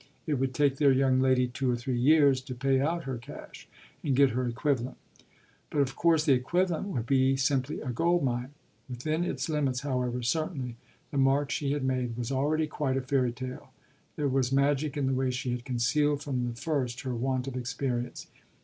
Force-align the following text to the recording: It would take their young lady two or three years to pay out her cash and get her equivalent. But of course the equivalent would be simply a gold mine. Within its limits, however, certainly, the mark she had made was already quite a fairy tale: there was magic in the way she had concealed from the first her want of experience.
It 0.25 0.33
would 0.39 0.55
take 0.55 0.77
their 0.77 0.91
young 0.91 1.19
lady 1.19 1.47
two 1.47 1.69
or 1.69 1.75
three 1.75 1.99
years 1.99 2.41
to 2.45 2.55
pay 2.55 2.79
out 2.79 3.03
her 3.03 3.19
cash 3.19 3.67
and 4.03 4.15
get 4.15 4.31
her 4.31 4.47
equivalent. 4.47 4.97
But 5.69 5.81
of 5.81 5.95
course 5.95 6.25
the 6.25 6.33
equivalent 6.33 6.87
would 6.87 7.05
be 7.05 7.37
simply 7.37 7.81
a 7.81 7.91
gold 7.91 8.23
mine. 8.23 8.49
Within 8.89 9.23
its 9.23 9.47
limits, 9.47 9.81
however, 9.81 10.23
certainly, 10.23 10.75
the 11.11 11.19
mark 11.19 11.51
she 11.51 11.73
had 11.73 11.83
made 11.83 12.17
was 12.17 12.31
already 12.31 12.65
quite 12.65 12.97
a 12.97 13.01
fairy 13.01 13.31
tale: 13.31 13.73
there 14.15 14.27
was 14.27 14.51
magic 14.51 14.97
in 14.97 15.05
the 15.05 15.13
way 15.13 15.29
she 15.29 15.51
had 15.51 15.65
concealed 15.65 16.23
from 16.23 16.47
the 16.47 16.55
first 16.59 17.01
her 17.01 17.13
want 17.13 17.47
of 17.47 17.55
experience. 17.55 18.25